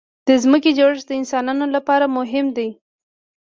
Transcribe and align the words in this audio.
د 0.27 0.29
ځمکې 0.43 0.71
جوړښت 0.77 1.05
د 1.09 1.11
انسانانو 1.21 1.65
لپاره 1.75 2.05
مهم 2.17 2.47
دی. 2.57 2.69